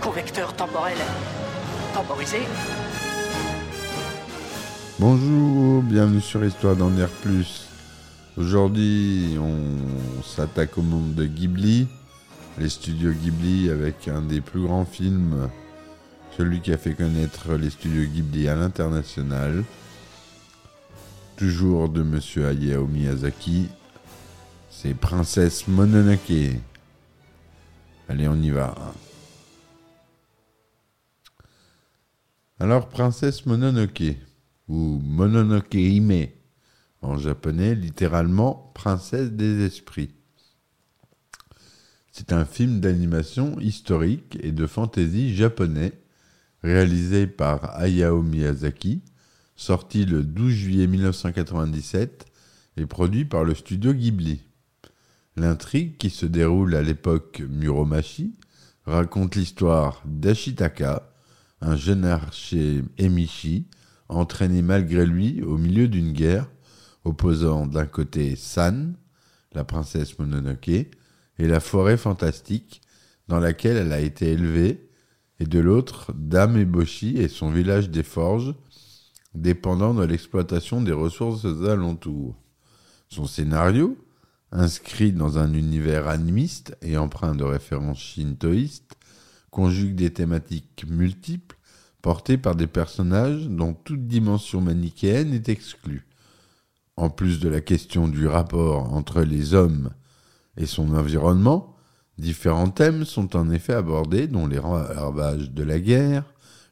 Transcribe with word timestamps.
Convecteur 0.00 0.54
temporel 0.54 0.96
temporisé. 1.94 2.38
Bonjour, 4.98 5.82
bienvenue 5.82 6.20
sur 6.20 6.44
Histoire 6.44 6.76
d'en 6.76 6.90
plus. 7.22 7.66
Aujourd'hui, 8.36 9.36
on 9.40 10.22
s'attaque 10.22 10.78
au 10.78 10.82
monde 10.82 11.14
de 11.14 11.26
Ghibli, 11.26 11.88
les 12.58 12.68
studios 12.68 13.12
Ghibli 13.12 13.70
avec 13.70 14.06
un 14.08 14.22
des 14.22 14.40
plus 14.40 14.62
grands 14.62 14.84
films, 14.84 15.48
celui 16.36 16.60
qui 16.60 16.72
a 16.72 16.78
fait 16.78 16.94
connaître 16.94 17.54
les 17.54 17.70
studios 17.70 18.04
Ghibli 18.04 18.48
à 18.48 18.54
l'international, 18.54 19.64
toujours 21.36 21.88
de 21.88 22.02
monsieur 22.02 22.46
Hayao 22.46 22.86
Miyazaki, 22.86 23.68
c'est 24.70 24.94
Princesse 24.94 25.66
Mononoke. 25.66 26.60
Allez, 28.08 28.28
on 28.28 28.40
y 28.42 28.50
va. 28.50 28.74
Alors, 32.58 32.88
Princesse 32.88 33.46
Mononoke, 33.46 34.16
ou 34.68 35.00
Mononoke 35.02 35.74
Hime, 35.74 36.28
en 37.00 37.18
japonais, 37.18 37.74
littéralement 37.74 38.70
Princesse 38.74 39.32
des 39.32 39.64
Esprits. 39.64 40.14
C'est 42.12 42.32
un 42.32 42.44
film 42.44 42.80
d'animation 42.80 43.58
historique 43.58 44.38
et 44.42 44.52
de 44.52 44.66
fantasy 44.66 45.34
japonais, 45.34 45.92
réalisé 46.62 47.26
par 47.26 47.76
Hayao 47.80 48.22
Miyazaki, 48.22 49.02
sorti 49.56 50.04
le 50.04 50.22
12 50.22 50.52
juillet 50.52 50.86
1997 50.86 52.26
et 52.76 52.86
produit 52.86 53.24
par 53.24 53.44
le 53.44 53.54
studio 53.54 53.92
Ghibli. 53.94 54.40
L'intrigue, 55.36 55.96
qui 55.96 56.10
se 56.10 56.26
déroule 56.26 56.74
à 56.74 56.82
l'époque 56.82 57.42
Muromachi, 57.48 58.34
raconte 58.84 59.34
l'histoire 59.34 60.02
d'Ashitaka, 60.04 61.10
un 61.60 61.76
jeune 61.76 62.04
archer 62.04 62.82
Emishi, 62.98 63.66
entraîné 64.08 64.60
malgré 64.60 65.06
lui 65.06 65.42
au 65.42 65.56
milieu 65.56 65.88
d'une 65.88 66.12
guerre 66.12 66.50
opposant 67.04 67.66
d'un 67.66 67.86
côté 67.86 68.36
San, 68.36 68.94
la 69.52 69.64
princesse 69.64 70.18
Mononoke, 70.18 70.68
et 70.68 71.48
la 71.48 71.60
forêt 71.60 71.96
fantastique 71.96 72.82
dans 73.28 73.40
laquelle 73.40 73.76
elle 73.76 73.92
a 73.92 74.00
été 74.00 74.32
élevée, 74.32 74.88
et 75.40 75.44
de 75.44 75.58
l'autre 75.58 76.12
Dame 76.14 76.56
Eboshi 76.56 77.16
et 77.18 77.28
son 77.28 77.50
village 77.50 77.90
des 77.90 78.02
forges, 78.02 78.54
dépendant 79.34 79.94
de 79.94 80.04
l'exploitation 80.04 80.82
des 80.82 80.92
ressources 80.92 81.46
alentours. 81.46 82.36
Son 83.08 83.26
scénario, 83.26 83.96
inscrit 84.52 85.12
dans 85.12 85.38
un 85.38 85.54
univers 85.54 86.08
animiste 86.08 86.76
et 86.82 86.96
empreint 86.96 87.34
de 87.34 87.44
références 87.44 88.00
shintoïstes, 88.00 88.96
conjugue 89.50 89.94
des 89.94 90.12
thématiques 90.12 90.84
multiples 90.88 91.56
portées 92.02 92.38
par 92.38 92.54
des 92.54 92.66
personnages 92.66 93.48
dont 93.48 93.74
toute 93.74 94.06
dimension 94.06 94.60
manichéenne 94.60 95.32
est 95.32 95.48
exclue. 95.48 96.06
En 96.96 97.08
plus 97.10 97.40
de 97.40 97.48
la 97.48 97.60
question 97.60 98.08
du 98.08 98.26
rapport 98.26 98.92
entre 98.92 99.22
les 99.22 99.54
hommes 99.54 99.90
et 100.56 100.66
son 100.66 100.94
environnement, 100.94 101.76
différents 102.18 102.70
thèmes 102.70 103.04
sont 103.04 103.34
en 103.36 103.50
effet 103.50 103.72
abordés, 103.72 104.26
dont 104.26 104.46
les 104.46 104.58
ravages 104.58 105.50
de 105.50 105.62
la 105.62 105.80
guerre, 105.80 106.24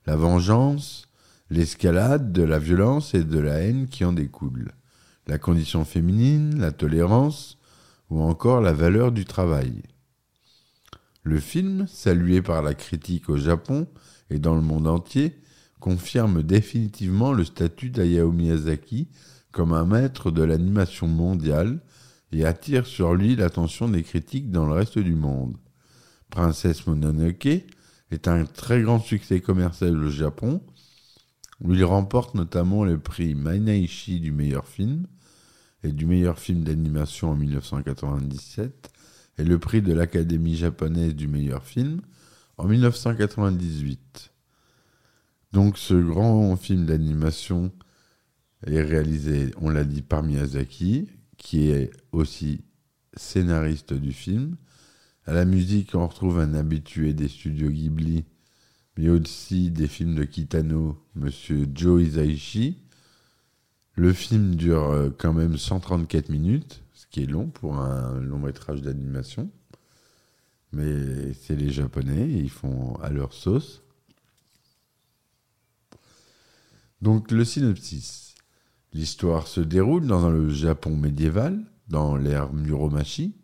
la 0.06 0.16
vengeance, 0.16 1.06
l'escalade 1.48 2.32
de 2.32 2.42
la 2.42 2.58
violence 2.58 3.14
et 3.14 3.24
de 3.24 3.38
la 3.38 3.60
haine 3.60 3.88
qui 3.88 4.04
en 4.04 4.12
découlent, 4.12 4.72
la 5.26 5.38
condition 5.38 5.84
féminine, 5.84 6.58
la 6.58 6.72
tolérance, 6.72 7.59
ou 8.10 8.20
encore 8.22 8.60
la 8.60 8.72
valeur 8.72 9.12
du 9.12 9.24
travail. 9.24 9.82
Le 11.22 11.38
film, 11.38 11.86
salué 11.86 12.42
par 12.42 12.62
la 12.62 12.74
critique 12.74 13.28
au 13.28 13.36
Japon 13.36 13.86
et 14.30 14.38
dans 14.38 14.54
le 14.54 14.62
monde 14.62 14.86
entier, 14.86 15.40
confirme 15.78 16.42
définitivement 16.42 17.32
le 17.32 17.44
statut 17.44 17.90
d'Hayao 17.90 18.32
Miyazaki 18.32 19.08
comme 19.52 19.72
un 19.72 19.86
maître 19.86 20.30
de 20.30 20.42
l'animation 20.42 21.06
mondiale 21.06 21.80
et 22.32 22.44
attire 22.44 22.86
sur 22.86 23.14
lui 23.14 23.36
l'attention 23.36 23.88
des 23.88 24.02
critiques 24.02 24.50
dans 24.50 24.66
le 24.66 24.72
reste 24.72 24.98
du 24.98 25.14
monde. 25.14 25.56
Princesse 26.30 26.86
Mononoke 26.86 27.64
est 28.10 28.28
un 28.28 28.44
très 28.44 28.82
grand 28.82 29.00
succès 29.00 29.40
commercial 29.40 29.96
au 29.96 30.10
Japon, 30.10 30.62
où 31.60 31.74
il 31.74 31.84
remporte 31.84 32.34
notamment 32.34 32.84
le 32.84 32.98
prix 32.98 33.34
Mainaishi 33.34 34.20
du 34.20 34.32
meilleur 34.32 34.66
film 34.66 35.06
et 35.82 35.92
du 35.92 36.06
meilleur 36.06 36.38
film 36.38 36.62
d'animation 36.62 37.30
en 37.30 37.36
1997 37.36 38.90
et 39.38 39.44
le 39.44 39.58
prix 39.58 39.82
de 39.82 39.92
l'Académie 39.92 40.56
japonaise 40.56 41.14
du 41.14 41.28
meilleur 41.28 41.64
film 41.64 42.00
en 42.58 42.66
1998. 42.66 44.32
Donc 45.52 45.78
ce 45.78 45.94
grand 45.94 46.56
film 46.56 46.86
d'animation 46.86 47.72
est 48.66 48.82
réalisé, 48.82 49.52
on 49.60 49.70
l'a 49.70 49.84
dit, 49.84 50.02
par 50.02 50.22
Miyazaki, 50.22 51.08
qui 51.38 51.70
est 51.70 51.90
aussi 52.12 52.62
scénariste 53.14 53.94
du 53.94 54.12
film. 54.12 54.56
À 55.24 55.32
la 55.32 55.44
musique, 55.44 55.94
on 55.94 56.06
retrouve 56.06 56.38
un 56.38 56.54
habitué 56.54 57.14
des 57.14 57.28
studios 57.28 57.70
Ghibli, 57.70 58.24
mais 58.96 59.08
aussi 59.08 59.70
des 59.70 59.86
films 59.86 60.14
de 60.14 60.24
Kitano, 60.24 60.98
Monsieur 61.14 61.66
Joe 61.74 62.02
Hisaishi. 62.02 62.78
Le 63.94 64.12
film 64.12 64.54
dure 64.54 64.90
euh, 64.90 65.10
quand 65.16 65.32
même 65.32 65.56
134 65.56 66.28
minutes, 66.28 66.82
ce 66.94 67.06
qui 67.06 67.22
est 67.22 67.26
long 67.26 67.48
pour 67.48 67.76
un 67.76 68.20
long 68.20 68.38
métrage 68.38 68.82
d'animation. 68.82 69.50
Mais 70.72 71.32
c'est 71.34 71.56
les 71.56 71.70
Japonais, 71.70 72.28
ils 72.28 72.50
font 72.50 72.94
à 73.02 73.10
leur 73.10 73.32
sauce. 73.32 73.82
Donc 77.02 77.30
le 77.30 77.44
synopsis. 77.44 78.34
L'histoire 78.92 79.46
se 79.46 79.60
déroule 79.60 80.06
dans 80.06 80.30
le 80.30 80.48
Japon 80.50 80.96
médiéval, 80.96 81.60
dans 81.88 82.16
l'ère 82.16 82.52
Muromachi. 82.52 83.34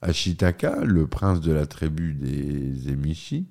Ashitaka, 0.00 0.84
le 0.84 1.06
prince 1.06 1.40
de 1.40 1.52
la 1.52 1.66
tribu 1.66 2.14
des 2.14 2.88
Emishi, 2.88 3.48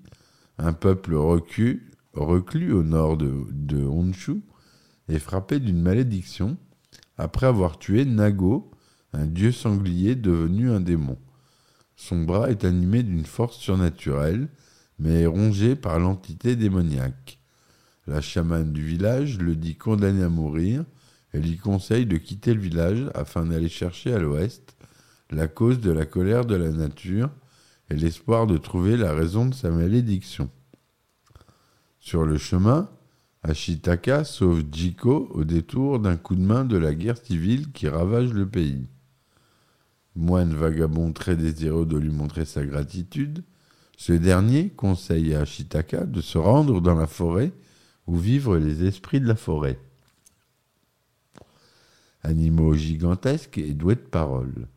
un 0.57 0.73
peuple 0.73 1.15
reclus, 1.15 1.91
au 2.13 2.83
nord 2.83 3.17
de 3.17 3.83
Honshu, 3.83 4.41
est 5.09 5.19
frappé 5.19 5.59
d'une 5.59 5.81
malédiction 5.81 6.57
après 7.17 7.47
avoir 7.47 7.79
tué 7.79 8.05
Nago, 8.05 8.71
un 9.13 9.25
dieu 9.25 9.51
sanglier 9.51 10.15
devenu 10.15 10.69
un 10.69 10.79
démon. 10.79 11.17
Son 11.95 12.23
bras 12.23 12.51
est 12.51 12.63
animé 12.63 13.01
d'une 13.01 13.25
force 13.25 13.57
surnaturelle, 13.57 14.49
mais 14.99 15.21
est 15.21 15.25
rongé 15.27 15.75
par 15.75 15.99
l'entité 15.99 16.55
démoniaque. 16.55 17.39
La 18.05 18.21
chamane 18.21 18.71
du 18.71 18.83
village 18.83 19.39
le 19.39 19.55
dit 19.55 19.75
condamné 19.75 20.23
à 20.23 20.29
mourir 20.29 20.85
et 21.33 21.39
lui 21.39 21.57
conseille 21.57 22.05
de 22.05 22.17
quitter 22.17 22.53
le 22.53 22.61
village 22.61 23.09
afin 23.15 23.45
d'aller 23.45 23.69
chercher 23.69 24.13
à 24.13 24.19
l'ouest 24.19 24.75
la 25.29 25.47
cause 25.47 25.79
de 25.79 25.91
la 25.91 26.05
colère 26.05 26.45
de 26.45 26.55
la 26.55 26.69
nature 26.69 27.29
et 27.89 27.95
l'espoir 27.95 28.47
de 28.47 28.57
trouver 28.57 28.95
la 28.95 29.13
raison 29.13 29.45
de 29.45 29.53
sa 29.53 29.69
malédiction. 29.69 30.49
Sur 31.99 32.25
le 32.25 32.37
chemin, 32.37 32.89
Ashitaka 33.47 34.25
sauve 34.25 34.65
Jiko 34.69 35.29
au 35.31 35.45
détour 35.45 35.99
d'un 35.99 36.17
coup 36.17 36.35
de 36.35 36.41
main 36.41 36.65
de 36.65 36.75
la 36.75 36.93
guerre 36.93 37.17
civile 37.17 37.71
qui 37.71 37.87
ravage 37.87 38.33
le 38.33 38.45
pays. 38.45 38.89
Moine 40.17 40.53
vagabond 40.53 41.13
très 41.13 41.37
désireux 41.37 41.85
de 41.85 41.97
lui 41.97 42.09
montrer 42.09 42.43
sa 42.43 42.65
gratitude, 42.65 43.45
ce 43.95 44.11
dernier 44.11 44.69
conseille 44.69 45.33
à 45.33 45.41
Ashitaka 45.41 46.05
de 46.05 46.19
se 46.19 46.37
rendre 46.37 46.81
dans 46.81 46.95
la 46.95 47.07
forêt 47.07 47.53
où 48.05 48.17
vivent 48.17 48.53
les 48.55 48.85
esprits 48.85 49.21
de 49.21 49.27
la 49.27 49.37
forêt. 49.37 49.79
Animaux 52.23 52.73
gigantesques 52.73 53.59
et 53.59 53.73
doués 53.73 53.95
de 53.95 54.01
parole. 54.01 54.67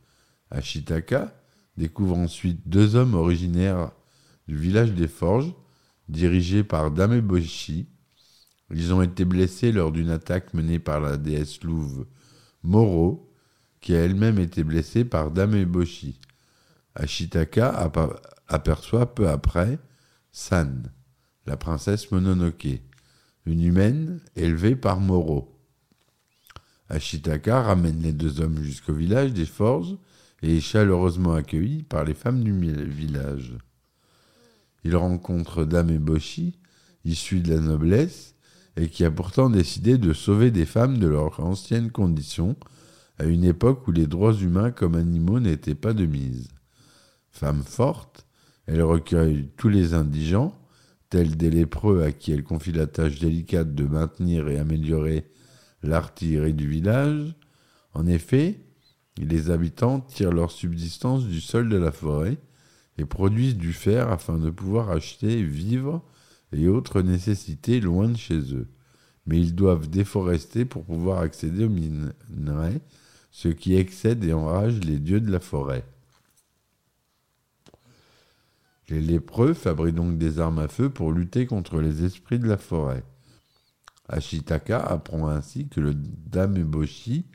Ashitaka 0.52 1.34
découvre 1.76 2.16
ensuite 2.16 2.68
deux 2.68 2.94
hommes 2.94 3.14
originaires 3.14 3.90
du 4.46 4.56
village 4.56 4.92
des 4.92 5.08
Forges, 5.08 5.52
dirigés 6.08 6.62
par 6.62 6.92
Dame 6.92 7.20
Boshi, 7.20 7.88
Ils 8.72 8.94
ont 8.94 9.02
été 9.02 9.24
blessés 9.24 9.72
lors 9.72 9.90
d'une 9.90 10.10
attaque 10.10 10.54
menée 10.54 10.78
par 10.78 11.00
la 11.00 11.16
déesse 11.16 11.62
louve 11.62 12.06
Moro, 12.62 13.32
qui 13.80 13.94
a 13.94 14.04
elle-même 14.04 14.38
été 14.38 14.62
blessée 14.62 15.04
par 15.04 15.30
Dame 15.30 15.64
Boshi. 15.64 16.20
Ashitaka 16.94 17.90
aperçoit 18.48 19.14
peu 19.14 19.28
après 19.28 19.78
San, 20.32 20.90
la 21.46 21.56
princesse 21.56 22.10
Mononoke, 22.10 22.80
une 23.46 23.62
humaine 23.62 24.20
élevée 24.36 24.76
par 24.76 25.00
Moro. 25.00 25.56
Ashitaka 26.88 27.62
ramène 27.62 28.02
les 28.02 28.12
deux 28.12 28.40
hommes 28.40 28.62
jusqu'au 28.62 28.92
village 28.92 29.32
des 29.32 29.46
Forges 29.46 29.96
et 30.42 30.58
est 30.58 30.60
chaleureusement 30.60 31.34
accueilli 31.34 31.82
par 31.82 32.04
les 32.04 32.14
femmes 32.14 32.42
du 32.42 32.52
village. 32.52 33.56
Il 34.84 34.96
rencontre 34.96 35.64
Dame 35.64 35.98
Boshi, 35.98 36.58
issue 37.04 37.40
de 37.40 37.54
la 37.54 37.60
noblesse, 37.60 38.34
et 38.76 38.88
qui 38.88 39.04
a 39.04 39.10
pourtant 39.10 39.50
décidé 39.50 39.98
de 39.98 40.12
sauver 40.12 40.50
des 40.50 40.66
femmes 40.66 40.98
de 40.98 41.06
leur 41.06 41.40
ancienne 41.40 41.90
condition, 41.90 42.56
à 43.18 43.24
une 43.24 43.44
époque 43.44 43.86
où 43.88 43.92
les 43.92 44.06
droits 44.06 44.34
humains 44.34 44.70
comme 44.70 44.94
animaux 44.94 45.40
n'étaient 45.40 45.74
pas 45.74 45.92
de 45.92 46.06
mise. 46.06 46.48
Femme 47.30 47.62
forte, 47.62 48.26
elle 48.66 48.82
recueille 48.82 49.50
tous 49.56 49.68
les 49.68 49.94
indigents, 49.94 50.56
tels 51.10 51.36
des 51.36 51.50
lépreux 51.50 52.02
à 52.02 52.12
qui 52.12 52.32
elle 52.32 52.44
confie 52.44 52.72
la 52.72 52.86
tâche 52.86 53.18
délicate 53.18 53.74
de 53.74 53.84
maintenir 53.84 54.48
et 54.48 54.58
améliorer 54.58 55.26
l'artillerie 55.82 56.54
du 56.54 56.68
village. 56.68 57.34
En 57.94 58.06
effet, 58.06 58.60
les 59.18 59.50
habitants 59.50 60.00
tirent 60.00 60.32
leur 60.32 60.50
subsistance 60.50 61.26
du 61.26 61.40
sol 61.40 61.68
de 61.68 61.76
la 61.76 61.92
forêt 61.92 62.38
et 62.96 63.04
produisent 63.04 63.56
du 63.56 63.72
fer 63.72 64.10
afin 64.10 64.38
de 64.38 64.50
pouvoir 64.50 64.90
acheter 64.90 65.42
vivres 65.42 66.02
et 66.52 66.68
autres 66.68 67.02
nécessités 67.02 67.80
loin 67.80 68.08
de 68.08 68.16
chez 68.16 68.54
eux. 68.54 68.68
Mais 69.26 69.38
ils 69.40 69.54
doivent 69.54 69.88
déforester 69.88 70.64
pour 70.64 70.84
pouvoir 70.84 71.20
accéder 71.20 71.64
aux 71.64 71.68
minerais, 71.68 72.80
ce 73.30 73.48
qui 73.48 73.74
excède 73.76 74.24
et 74.24 74.32
enrage 74.32 74.80
les 74.80 74.98
dieux 74.98 75.20
de 75.20 75.30
la 75.30 75.40
forêt. 75.40 75.84
Les 78.88 79.00
lépreux 79.00 79.54
fabriquent 79.54 79.94
donc 79.94 80.18
des 80.18 80.40
armes 80.40 80.58
à 80.58 80.66
feu 80.66 80.90
pour 80.90 81.12
lutter 81.12 81.46
contre 81.46 81.80
les 81.80 82.04
esprits 82.04 82.40
de 82.40 82.48
la 82.48 82.56
forêt. 82.56 83.04
Ashitaka 84.08 84.80
apprend 84.80 85.28
ainsi 85.28 85.68
que 85.68 85.80
le 85.80 85.94
Dameboshi, 85.94 87.26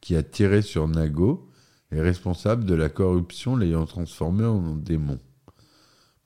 qui 0.00 0.16
a 0.16 0.22
tiré 0.22 0.62
sur 0.62 0.88
Nago, 0.88 1.50
est 1.90 2.00
responsable 2.00 2.64
de 2.64 2.74
la 2.74 2.88
corruption 2.88 3.56
l'ayant 3.56 3.84
transformé 3.84 4.44
en 4.44 4.74
démon. 4.74 5.18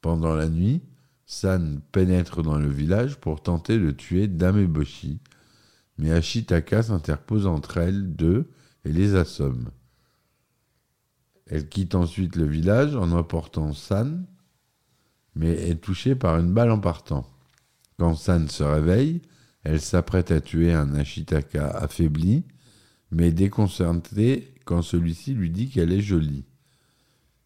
Pendant 0.01 0.35
la 0.35 0.49
nuit, 0.49 0.83
San 1.33 1.81
pénètre 1.93 2.43
dans 2.43 2.59
le 2.59 2.69
village 2.69 3.15
pour 3.15 3.41
tenter 3.41 3.79
de 3.79 3.93
tuer 3.93 4.27
Dameboshi, 4.27 5.21
mais 5.97 6.11
Ashitaka 6.11 6.83
s'interpose 6.83 7.47
entre 7.47 7.77
elles 7.77 8.17
deux 8.17 8.51
et 8.85 8.91
les 8.91 9.15
assomme. 9.15 9.71
Elle 11.47 11.69
quitte 11.69 11.95
ensuite 11.95 12.35
le 12.35 12.47
village 12.47 12.97
en 12.97 13.13
emportant 13.13 13.73
San, 13.75 14.27
mais 15.37 15.53
est 15.71 15.81
touchée 15.81 16.17
par 16.17 16.37
une 16.37 16.53
balle 16.53 16.73
en 16.73 16.81
partant. 16.81 17.25
Quand 17.97 18.17
San 18.17 18.49
se 18.49 18.65
réveille, 18.65 19.23
elle 19.63 19.81
s'apprête 19.81 20.33
à 20.33 20.41
tuer 20.41 20.73
un 20.73 20.97
Ashitaka 20.97 21.69
affaibli, 21.69 22.43
mais 23.13 23.31
déconcertée 23.31 24.53
quand 24.65 24.83
celui-ci 24.83 25.35
lui 25.35 25.51
dit 25.51 25.71
qu'elle 25.71 25.93
est 25.93 26.03
jolie. 26.03 26.50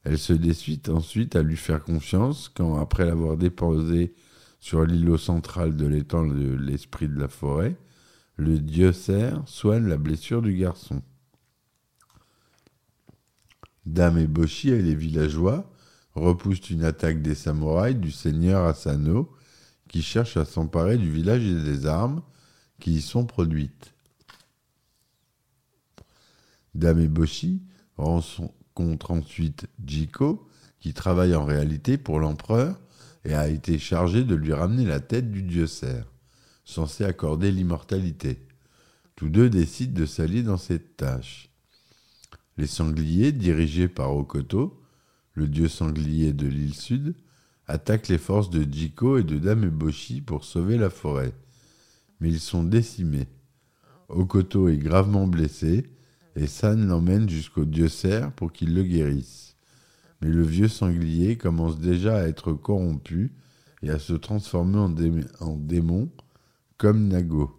Elle 0.05 0.19
se 0.19 0.35
décide 0.35 0.91
ensuite 0.91 1.35
à 1.35 1.43
lui 1.43 1.57
faire 1.57 1.83
confiance 1.83 2.51
quand, 2.55 2.79
après 2.79 3.07
l'avoir 3.07 3.37
déposé 3.37 4.15
sur 4.61 4.85
l'îlot 4.85 5.19
central 5.19 5.77
de 5.77 5.87
l'étang 5.87 6.27
de 6.27 6.55
l'esprit 6.55 7.09
de 7.09 7.19
la 7.19 7.29
forêt, 7.29 7.77
le 8.37 8.59
dieu 8.59 8.93
cerf 8.93 9.43
soigne 9.47 9.87
la 9.87 9.97
blessure 9.97 10.43
du 10.43 10.55
garçon. 10.57 11.03
Dame 13.87 14.19
et 14.19 14.27
Boshi 14.27 14.71
et 14.71 14.83
les 14.83 14.95
villageois 14.95 15.71
repoussent 16.15 16.71
une 16.71 16.85
attaque 16.85 17.23
des 17.23 17.35
samouraïs 17.35 17.97
du 17.97 18.11
seigneur 18.11 18.65
Asano 18.65 19.33
qui 19.89 20.03
cherche 20.03 20.37
à 20.37 20.45
s'emparer 20.45 20.99
du 20.99 21.11
village 21.11 21.45
et 21.45 21.63
des 21.63 21.87
armes 21.87 22.23
qui 22.81 22.95
y 22.95 23.01
sont 23.01 23.27
produites. 23.27 23.95
Dame 26.75 27.07
Boshi 27.07 27.63
rencontre 28.77 29.13
ensuite 29.13 29.67
Jiko, 29.85 30.49
qui 30.81 30.95
travaille 30.95 31.35
en 31.35 31.45
réalité 31.45 31.97
pour 31.97 32.19
l'empereur 32.19 32.81
et 33.25 33.35
a 33.35 33.49
été 33.49 33.79
chargé 33.79 34.25
de 34.25 34.35
lui 34.35 34.53
ramener 34.53 34.85
la 34.85 35.01
tête 35.01 35.31
du 35.31 35.43
dieu 35.43 35.67
cerf, 35.67 36.07
censé 36.65 37.05
accorder 37.05 37.53
l'immortalité. 37.53 38.47
Tous 39.17 39.29
deux 39.29 39.49
décident 39.49 39.99
de 39.99 40.07
s'allier 40.07 40.43
dans 40.43 40.57
cette 40.57 40.97
tâche. 40.97 41.51
Les 42.57 42.67
sangliers, 42.67 43.33
dirigés 43.33 43.89
par 43.89 44.15
Okoto, 44.15 44.83
le 45.35 45.49
dieu 45.49 45.69
sanglier 45.69 46.33
de 46.33 46.47
l'île 46.47 46.75
sud, 46.75 47.15
attaquent 47.67 48.09
les 48.09 48.19
forces 48.19 48.51
de 48.51 48.63
Jiko 48.71 49.19
et 49.19 49.25
de 49.25 49.39
Dame 49.39 49.69
Boshi 49.69 50.21
pour 50.21 50.45
sauver 50.45 50.77
la 50.77 50.91
forêt. 50.91 51.33
Mais 52.21 52.29
ils 52.29 52.41
sont 52.41 52.65
décimés. 52.65 53.29
Okoto 54.09 54.69
est 54.69 54.77
gravement 54.79 55.27
blessé 55.27 55.94
et 56.37 56.47
San 56.47 56.87
l'emmène 56.87 57.29
jusqu'au 57.29 57.65
dieu 57.65 57.89
cerf 57.89 58.33
pour 58.33 58.53
qu'il 58.53 58.75
le 58.75 58.83
guérisse. 58.83 59.57
Mais 60.21 60.29
le 60.29 60.43
vieux 60.43 60.69
sanglier 60.69 61.37
commence 61.37 61.79
déjà 61.79 62.17
à 62.17 62.27
être 62.29 62.53
corrompu 62.53 63.33
et 63.83 63.91
à 63.91 63.99
se 63.99 64.15
transformer 64.15 64.79
en, 65.41 65.57
démon 65.57 66.11
comme 66.79 67.09
Nago. 67.09 67.55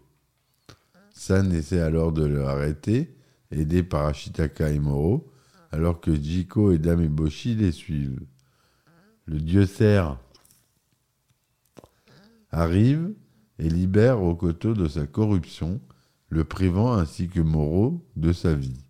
San 1.14 1.54
essaie 1.54 1.80
alors 1.80 2.12
de 2.12 2.26
le 2.26 2.46
arrêter, 2.46 3.16
aidé 3.52 3.84
par 3.84 4.06
Ashitaka 4.06 4.72
et 4.72 4.80
Moro, 4.80 5.32
alors 5.72 6.02
que 6.02 6.14
Jiko 6.14 6.72
et 6.72 6.78
Dame 6.78 7.08
Boshi 7.08 7.56
les 7.56 7.72
suivent. 7.72 8.22
Le 9.26 9.40
dieu 9.40 9.66
cerf 9.66 10.18
arrive 12.52 13.14
et 13.60 13.70
libère 13.70 14.22
Okoto 14.22 14.74
de 14.74 14.88
sa 14.88 15.08
corruption, 15.08 15.80
le 16.30 16.44
privant 16.44 16.94
ainsi 16.94 17.28
que 17.28 17.40
Moro 17.40 18.06
de 18.16 18.34
sa 18.34 18.54
vie. 18.54 18.86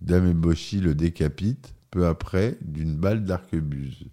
Dame 0.00 0.32
Boshi 0.32 0.80
le 0.80 0.94
décapite 0.94 1.74
peu 1.90 2.06
après 2.06 2.58
d'une 2.60 2.96
balle 2.96 3.24
d'arquebuse. 3.24 4.06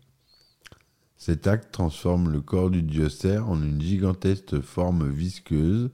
Cet 1.17 1.47
acte 1.47 1.71
transforme 1.71 2.31
le 2.31 2.41
corps 2.41 2.69
du 2.69 2.81
dieu 2.81 3.09
cerf 3.09 3.47
en 3.47 3.61
une 3.61 3.81
gigantesque 3.81 4.59
forme 4.61 5.09
visqueuse 5.09 5.91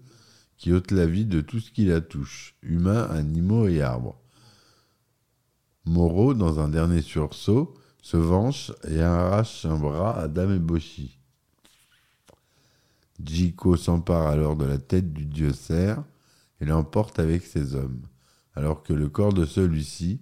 qui 0.58 0.72
ôte 0.72 0.92
la 0.92 1.06
vie 1.06 1.26
de 1.26 1.42
tout 1.42 1.60
ce 1.60 1.72
qui 1.72 1.86
la 1.86 2.02
touche, 2.02 2.56
humains, 2.62 3.04
animaux 3.04 3.68
et 3.68 3.82
arbres. 3.82 4.20
Moreau, 5.86 6.34
dans 6.34 6.60
un 6.60 6.70
dernier 6.70 7.02
sursaut, 7.02 7.74
se 8.02 8.18
venge 8.18 8.74
et 8.88 9.02
arrache 9.02 9.66
un 9.66 9.78
bras 9.78 10.18
à 10.18 10.28
Dame 10.28 10.60
Boshi. 10.60 11.18
Jiko 13.24 13.76
s'empare 13.76 14.28
alors 14.28 14.56
de 14.56 14.66
la 14.66 14.78
tête 14.78 15.12
du 15.12 15.26
dieu 15.26 15.54
cerf 15.54 16.04
et 16.62 16.66
l'emporte 16.66 17.20
avec 17.20 17.44
ses 17.44 17.76
hommes, 17.76 18.02
alors 18.56 18.84
que 18.84 18.94
le 18.94 19.10
corps 19.10 19.34
de 19.34 19.46
celui-ci, 19.46 20.22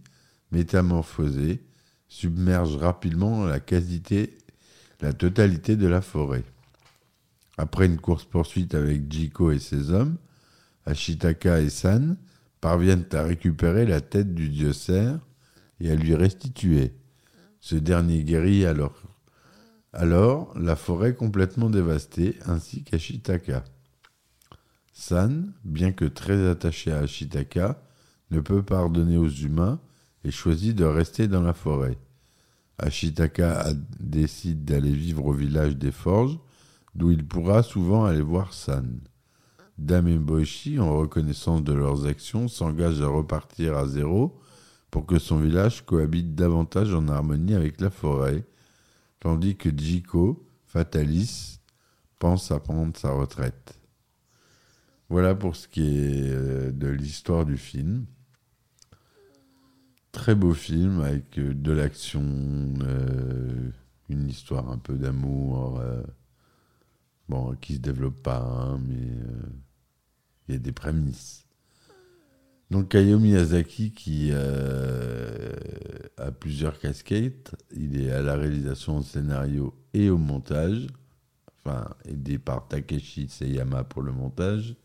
métamorphosé, 0.52 1.64
submerge 2.08 2.76
rapidement 2.78 3.46
la 3.46 3.60
quasité, 3.60 4.38
la 5.02 5.14
totalité 5.14 5.76
de 5.76 5.88
la 5.88 6.02
forêt. 6.02 6.44
Après 7.58 7.86
une 7.86 8.00
course-poursuite 8.00 8.76
avec 8.76 9.12
Jiko 9.12 9.52
et 9.52 9.60
ses 9.60 9.92
hommes, 9.92 10.18
Ashitaka 10.86 11.62
et 11.62 11.70
San 11.70 12.18
parviennent 12.62 13.08
à 13.12 13.24
récupérer 13.24 13.86
la 13.86 14.02
tête 14.02 14.34
du 14.34 14.50
dieu 14.50 14.74
cerf 14.74 15.20
et 15.80 15.92
à 15.92 15.96
lui 15.96 16.16
restituer. 16.16 16.94
Ce 17.60 17.76
dernier 17.76 18.24
guérit 18.24 18.66
alors, 18.66 19.02
alors 19.94 20.58
la 20.58 20.76
forêt 20.76 21.16
complètement 21.16 21.70
dévastée, 21.70 22.38
ainsi 22.46 22.84
qu'Ashitaka. 22.84 23.64
San, 24.98 25.52
bien 25.66 25.92
que 25.92 26.06
très 26.06 26.50
attaché 26.50 26.90
à 26.90 27.00
Ashitaka, 27.00 27.84
ne 28.32 28.40
peut 28.40 28.64
pardonner 28.64 29.18
aux 29.18 29.30
humains 29.30 29.82
et 30.24 30.32
choisit 30.32 30.74
de 30.74 30.86
rester 30.86 31.28
dans 31.28 31.42
la 31.42 31.54
forêt. 31.54 31.98
Ashitaka 32.78 33.74
décide 34.00 34.64
d'aller 34.64 34.94
vivre 34.94 35.26
au 35.26 35.34
village 35.34 35.76
des 35.76 35.92
forges, 35.92 36.40
d'où 36.96 37.12
il 37.12 37.28
pourra 37.28 37.62
souvent 37.62 38.06
aller 38.06 38.22
voir 38.22 38.54
San. 38.54 39.02
Dame 39.78 40.26
en 40.80 40.98
reconnaissance 40.98 41.62
de 41.62 41.74
leurs 41.74 42.06
actions, 42.06 42.48
s'engagent 42.48 43.02
à 43.02 43.08
repartir 43.08 43.76
à 43.78 43.88
zéro 43.90 44.40
pour 44.92 45.06
que 45.06 45.20
son 45.20 45.40
village 45.40 45.86
cohabite 45.86 46.36
davantage 46.36 46.94
en 46.94 47.10
harmonie 47.10 47.54
avec 47.54 47.82
la 47.82 47.90
forêt, 47.90 48.46
tandis 49.20 49.58
que 49.58 49.70
Jiko, 49.76 50.48
fataliste, 50.66 51.60
pense 52.18 52.50
à 52.50 52.62
prendre 52.62 52.96
sa 52.96 53.12
retraite. 53.12 53.78
Voilà 55.10 55.36
pour 55.36 55.56
ce 55.56 55.68
qui 55.68 55.82
est 55.82 56.32
euh, 56.32 56.72
de 56.72 56.88
l'histoire 56.88 57.46
du 57.46 57.58
film. 57.58 58.06
Très 60.12 60.36
beau 60.36 60.54
film 60.54 61.02
avec 61.02 61.38
euh, 61.38 61.54
de 61.54 61.72
l'action, 61.72 62.24
euh, 62.82 63.70
une 64.10 64.28
histoire 64.28 64.70
un 64.70 64.78
peu 64.78 64.96
d'amour, 64.96 65.82
Bon, 67.28 67.56
qui 67.56 67.76
se 67.76 67.80
développe 67.80 68.22
pas, 68.22 68.38
hein, 68.38 68.80
mais 68.88 69.02
euh, 69.02 69.50
il 70.48 70.54
y 70.54 70.56
a 70.56 70.60
des 70.60 70.72
prémices. 70.72 71.46
Donc 72.70 72.94
Hayao 72.94 73.20
Miyazaki 73.20 73.92
qui 73.92 74.30
euh, 74.32 75.54
a 76.18 76.32
plusieurs 76.32 76.78
casquettes, 76.80 77.56
il 77.72 78.00
est 78.00 78.12
à 78.12 78.22
la 78.22 78.36
réalisation 78.36 78.98
au 78.98 79.02
scénario 79.02 79.74
et 79.94 80.10
au 80.10 80.18
montage, 80.18 80.88
enfin 81.60 81.90
aidé 82.06 82.38
par 82.38 82.68
Takeshi 82.68 83.28
Seyama 83.28 83.84
pour 83.84 84.02
le 84.04 84.12
montage. 84.12 84.76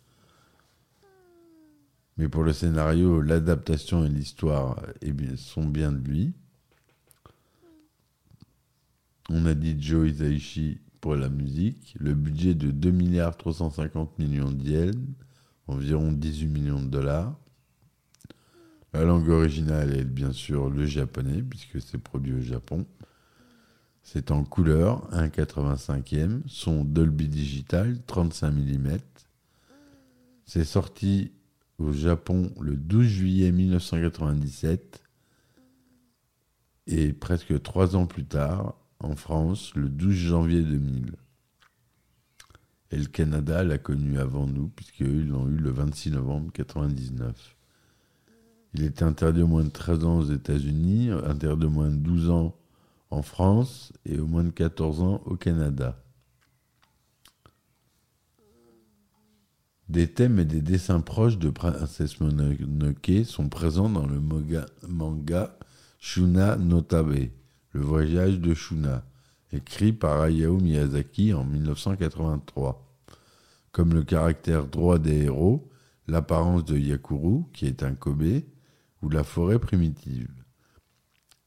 Mais 2.21 2.29
pour 2.29 2.43
le 2.43 2.53
scénario, 2.53 3.23
l'adaptation 3.23 4.05
et 4.05 4.11
l'histoire 4.11 4.79
eh 5.01 5.15
sont 5.39 5.65
bien 5.65 5.91
de 5.91 6.07
lui. 6.07 6.35
On 9.31 9.47
a 9.47 9.55
dit 9.55 9.75
Joe 9.81 10.11
Hisaishi 10.11 10.83
pour 11.01 11.17
la 11.17 11.31
musique. 11.31 11.97
Le 11.99 12.13
budget 12.13 12.53
de 12.53 12.73
2 12.73 12.91
milliards 12.91 13.39
350 13.39 14.19
millions 14.19 14.53
d'yens, 14.53 14.95
environ 15.67 16.13
18 16.13 16.47
millions 16.49 16.83
de 16.83 16.89
dollars. 16.89 17.35
La 18.93 19.03
langue 19.05 19.31
originale 19.31 19.97
est 19.97 20.05
bien 20.05 20.33
sûr 20.33 20.69
le 20.69 20.85
japonais, 20.85 21.41
puisque 21.41 21.81
c'est 21.81 21.97
produit 21.97 22.35
au 22.35 22.43
Japon. 22.43 22.85
C'est 24.03 24.31
en 24.31 24.45
couleur, 24.45 25.11
1,85e, 25.11 26.43
son 26.47 26.85
Dolby 26.85 27.29
Digital, 27.29 27.97
35 28.07 28.51
mm. 28.51 28.99
C'est 30.45 30.67
sorti 30.67 31.33
au 31.81 31.93
Japon 31.93 32.53
le 32.61 32.77
12 32.77 33.07
juillet 33.07 33.53
1997 33.53 35.03
et 36.87 37.13
presque 37.13 37.61
trois 37.63 37.97
ans 37.97 38.07
plus 38.07 38.25
tard, 38.25 38.75
en 38.99 39.17
France, 39.17 39.75
le 39.75 39.89
12 39.89 40.15
janvier 40.15 40.63
2000. 40.63 41.13
Et 42.91 42.97
le 42.97 43.07
Canada 43.07 43.63
l'a 43.63 43.79
connu 43.79 44.19
avant 44.19 44.47
nous, 44.47 44.69
puisqu'ils 44.69 45.29
l'ont 45.29 45.49
eu 45.49 45.57
le 45.57 45.71
26 45.71 46.11
novembre 46.11 46.51
1999. 46.59 47.57
Il 48.75 48.85
était 48.85 49.05
interdit 49.05 49.43
au 49.43 49.47
moins 49.47 49.65
de 49.65 49.71
13 49.71 50.05
ans 50.05 50.19
aux 50.19 50.31
États-Unis, 50.31 51.11
interdit 51.25 51.67
au 51.67 51.71
moins 51.71 51.89
de 51.89 51.97
12 51.97 52.31
ans 52.31 52.57
en 53.11 53.23
France 53.23 53.93
et 54.05 54.19
au 54.19 54.27
moins 54.27 54.45
de 54.45 54.51
14 54.51 55.03
ans 55.03 55.23
au 55.25 55.37
Canada. 55.37 56.03
Des 59.91 60.07
thèmes 60.07 60.39
et 60.39 60.45
des 60.45 60.61
dessins 60.61 61.01
proches 61.01 61.37
de 61.37 61.51
Princesse 61.51 62.21
Mononoke 62.21 63.25
sont 63.25 63.49
présents 63.49 63.89
dans 63.89 64.07
le 64.07 64.21
manga 64.87 65.59
Shuna 65.99 66.55
Notabe, 66.55 67.31
le 67.73 67.81
voyage 67.81 68.39
de 68.39 68.55
Shuna, 68.55 69.05
écrit 69.51 69.93
par 69.93 70.21
Hayao 70.21 70.61
Miyazaki 70.61 71.33
en 71.35 71.43
1983. 71.43 72.87
Comme 73.73 73.93
le 73.93 74.05
caractère 74.05 74.69
droit 74.69 75.01
des 75.01 75.25
héros, 75.25 75.69
l'apparence 76.07 76.65
de 76.65 76.79
Yakuru, 76.79 77.43
qui 77.53 77.67
est 77.67 77.83
un 77.83 77.97
Kobe, 77.97 78.43
ou 79.03 79.09
la 79.09 79.25
forêt 79.25 79.59
primitive. 79.59 80.31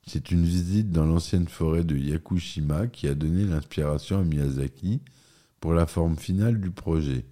C'est 0.06 0.32
une 0.32 0.44
visite 0.44 0.92
dans 0.92 1.06
l'ancienne 1.06 1.48
forêt 1.48 1.86
de 1.86 1.96
Yakushima 1.96 2.88
qui 2.88 3.08
a 3.08 3.16
donné 3.16 3.46
l'inspiration 3.46 4.20
à 4.20 4.24
Miyazaki 4.26 5.00
pour 5.62 5.74
la 5.74 5.86
forme 5.86 6.18
finale 6.18 6.60
du 6.60 6.72
projet. 6.72 7.24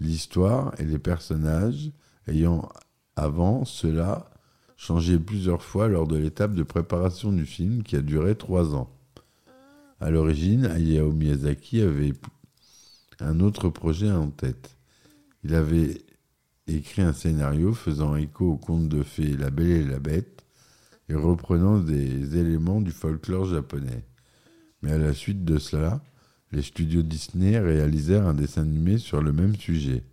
L'histoire 0.00 0.74
et 0.78 0.84
les 0.84 0.98
personnages 0.98 1.90
ayant 2.26 2.68
avant 3.16 3.64
cela 3.64 4.30
changé 4.76 5.18
plusieurs 5.18 5.62
fois 5.62 5.88
lors 5.88 6.08
de 6.08 6.16
l'étape 6.16 6.54
de 6.54 6.62
préparation 6.62 7.32
du 7.32 7.44
film 7.44 7.82
qui 7.82 7.96
a 7.96 8.00
duré 8.00 8.34
trois 8.34 8.74
ans. 8.74 8.90
À 10.00 10.10
l'origine, 10.10 10.64
Hayao 10.64 11.12
Miyazaki 11.12 11.82
avait 11.82 12.14
un 13.20 13.40
autre 13.40 13.68
projet 13.68 14.10
en 14.10 14.30
tête. 14.30 14.78
Il 15.44 15.54
avait 15.54 16.02
écrit 16.66 17.02
un 17.02 17.12
scénario 17.12 17.74
faisant 17.74 18.16
écho 18.16 18.52
au 18.52 18.56
conte 18.56 18.88
de 18.88 19.02
fées 19.02 19.36
La 19.36 19.50
Belle 19.50 19.70
et 19.70 19.84
la 19.84 19.98
Bête 19.98 20.44
et 21.10 21.14
reprenant 21.14 21.78
des 21.78 22.38
éléments 22.38 22.80
du 22.80 22.92
folklore 22.92 23.44
japonais. 23.44 24.04
Mais 24.80 24.92
à 24.92 24.98
la 24.98 25.12
suite 25.12 25.44
de 25.44 25.58
cela, 25.58 26.02
les 26.52 26.62
studios 26.62 27.02
Disney 27.02 27.58
réalisèrent 27.58 28.26
un 28.26 28.34
dessin 28.34 28.62
animé 28.62 28.98
sur 28.98 29.22
le 29.22 29.32
même 29.32 29.56
sujet. 29.56 30.04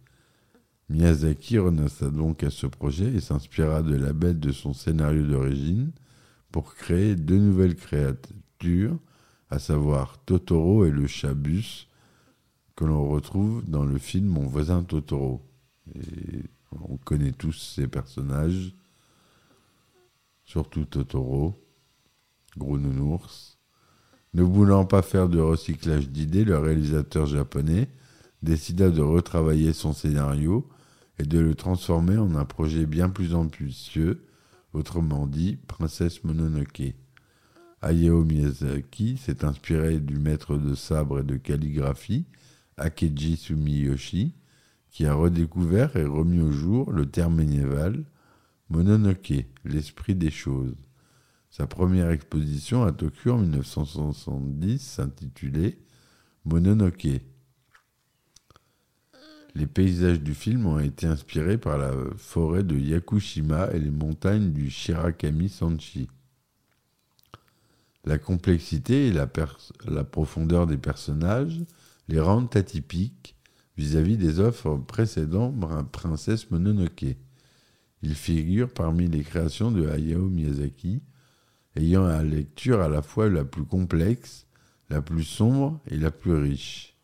Miyazaki 0.90 1.58
renonça 1.58 2.10
donc 2.10 2.44
à 2.44 2.50
ce 2.50 2.68
projet 2.68 3.14
et 3.14 3.20
s'inspira 3.20 3.82
de 3.82 3.96
la 3.96 4.14
bête 4.14 4.40
de 4.40 4.52
son 4.52 4.74
scénario 4.74 5.26
d'origine 5.26 5.92
pour 6.52 6.76
créer 6.76 7.16
deux 7.16 7.40
nouvelles 7.40 7.76
créatures, 7.76 8.98
à 9.50 9.60
savoir 9.60 10.18
Totoro 10.24 10.86
et 10.86 10.92
le 10.92 11.08
chat 11.08 11.34
bus, 11.34 11.88
que 12.76 12.86
l'on 12.86 13.10
retrouve 13.10 13.68
dans 13.68 13.84
le 13.84 13.98
film 13.98 14.28
Mon 14.28 14.48
voisin 14.48 14.84
Totoro. 14.84 15.44
On 16.72 16.98
connaît 16.98 17.32
tous 17.32 17.54
ces 17.54 17.88
personnages, 17.88 18.74
surtout 20.46 20.86
Totoro, 20.86 21.62
Gros 22.56 22.78
Nounours. 22.78 23.57
Ne 24.34 24.44
voulant 24.44 24.86
pas 24.86 25.02
faire 25.02 25.30
de 25.30 25.40
recyclage 25.40 26.10
d'idées, 26.10 26.44
le 26.44 26.58
réalisateur 26.58 27.26
japonais 27.26 27.90
décida 28.44 28.90
de 28.90 29.02
retravailler 29.02 29.74
son 29.74 29.94
scénario 29.94 30.68
et 31.20 31.24
de 31.24 31.40
le 31.40 31.56
transformer 31.56 32.18
en 32.18 32.36
un 32.36 32.46
projet 32.46 32.86
bien 32.86 33.10
plus 33.10 33.34
ambitieux, 33.34 34.24
autrement 34.74 35.26
dit 35.26 35.58
Princesse 35.68 36.24
Mononoke. 36.24 36.94
Hayao 37.82 38.24
Miyazaki 38.24 39.18
s'est 39.18 39.44
inspiré 39.46 40.00
du 40.00 40.18
maître 40.18 40.58
de 40.58 40.76
sabre 40.76 41.20
et 41.20 41.24
de 41.24 41.38
calligraphie, 41.38 42.26
Akeji 42.78 43.38
Sumiyoshi, 43.38 44.34
qui 44.92 45.06
a 45.06 45.14
redécouvert 45.14 45.96
et 45.96 46.06
remis 46.06 46.42
au 46.42 46.52
jour 46.52 46.92
le 46.92 47.06
terme 47.06 47.36
médiéval 47.36 48.04
Mononoke, 48.70 49.46
l'esprit 49.64 50.16
des 50.16 50.32
choses. 50.32 50.87
Sa 51.58 51.66
première 51.66 52.12
exposition 52.12 52.84
à 52.84 52.92
Tokyo 52.92 53.32
en 53.32 53.40
1970 53.40 54.78
s'intitulait 54.78 55.80
Mononoke. 56.46 57.20
Les 59.56 59.66
paysages 59.66 60.22
du 60.22 60.36
film 60.36 60.68
ont 60.68 60.78
été 60.78 61.08
inspirés 61.08 61.58
par 61.58 61.80
la 61.80 61.92
forêt 62.16 62.62
de 62.62 62.78
Yakushima 62.78 63.72
et 63.74 63.80
les 63.80 63.90
montagnes 63.90 64.54
du 64.54 64.70
Shirakami 64.70 65.50
Sanchi. 65.50 66.08
La 68.06 68.20
complexité 68.20 69.08
et 69.08 69.12
la, 69.12 69.26
profondeur 70.04 70.68
des 70.68 70.78
personnages 70.78 71.60
les 72.08 72.20
rendent 72.20 72.56
atypiques 72.56 73.36
vis-à-vis 73.78 74.18
des 74.18 74.40
offres 74.40 74.76
précédentes 74.76 75.56
Princesse 75.92 76.52
Mononoke. 76.52 77.18
Il 78.04 78.14
figure 78.14 78.72
parmi 78.72 79.08
les 79.08 79.24
créations 79.24 79.72
de 79.72 79.88
Hayao 79.90 80.30
Miyazaki, 80.30 81.02
ayant 81.78 82.06
la 82.08 82.24
lecture 82.24 82.82
à 82.82 82.90
la 82.90 83.02
fois 83.02 83.30
la 83.30 83.46
plus 83.46 83.64
complexe, 83.64 84.46
la 84.90 85.02
plus 85.02 85.24
sombre 85.24 85.80
et 85.88 85.98
la 85.98 86.12
plus 86.12 86.34
riche. 86.34 86.96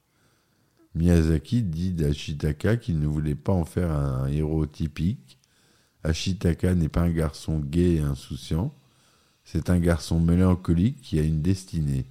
Miyazaki 0.95 1.63
dit 1.63 1.91
d'Ashitaka 1.91 2.77
qu'il 2.77 2.99
ne 2.99 3.07
voulait 3.07 3.35
pas 3.35 3.53
en 3.53 3.65
faire 3.65 3.91
un 3.91 4.27
héros 4.27 4.65
typique. 4.65 5.39
Ashitaka 6.03 6.75
n'est 6.75 6.89
pas 6.89 7.01
un 7.01 7.09
garçon 7.09 7.59
gai 7.59 7.95
et 7.95 7.99
insouciant, 7.99 8.73
c'est 9.45 9.69
un 9.69 9.79
garçon 9.79 10.19
mélancolique 10.19 11.01
qui 11.01 11.19
a 11.19 11.23
une 11.23 11.41
destinée. 11.41 12.05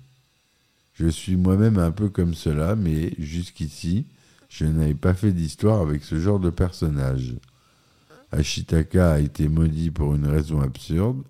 Je 0.94 1.06
suis 1.06 1.36
moi-même 1.36 1.78
un 1.78 1.90
peu 1.90 2.08
comme 2.08 2.34
cela, 2.34 2.76
mais 2.76 3.14
jusqu'ici, 3.18 4.06
je 4.48 4.66
n'avais 4.66 4.94
pas 4.94 5.14
fait 5.14 5.32
d'histoire 5.32 5.80
avec 5.80 6.04
ce 6.04 6.18
genre 6.18 6.40
de 6.40 6.50
personnage. 6.50 7.34
Ashitaka 8.30 9.12
a 9.12 9.18
été 9.18 9.48
maudit 9.48 9.90
pour 9.90 10.14
une 10.14 10.26
raison 10.26 10.60
absurde. 10.60 11.22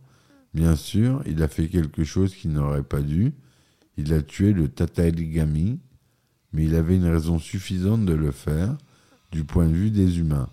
Bien 0.54 0.76
sûr, 0.76 1.22
il 1.26 1.42
a 1.42 1.48
fait 1.48 1.68
quelque 1.68 2.04
chose 2.04 2.34
qu'il 2.34 2.52
n'aurait 2.52 2.82
pas 2.82 3.00
dû. 3.00 3.32
Il 3.96 4.12
a 4.12 4.22
tué 4.22 4.52
le 4.52 4.68
Tataligami, 4.68 5.78
mais 6.52 6.64
il 6.64 6.74
avait 6.74 6.96
une 6.96 7.06
raison 7.06 7.38
suffisante 7.38 8.04
de 8.04 8.12
le 8.12 8.30
faire 8.30 8.76
du 9.30 9.44
point 9.44 9.66
de 9.66 9.72
vue 9.72 9.90
des 9.90 10.18
humains. 10.18 10.48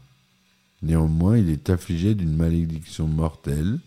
Néanmoins, 0.82 1.38
il 1.38 1.50
est 1.50 1.70
affligé 1.70 2.16
d'une 2.16 2.36
malédiction 2.36 3.08
mortelle. 3.08 3.80